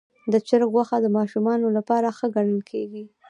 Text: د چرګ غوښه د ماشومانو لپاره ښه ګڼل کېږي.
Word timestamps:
د 0.31 0.33
چرګ 0.47 0.69
غوښه 0.73 0.97
د 1.01 1.07
ماشومانو 1.17 1.67
لپاره 1.77 2.07
ښه 2.17 2.27
ګڼل 2.35 2.61
کېږي. 2.71 3.03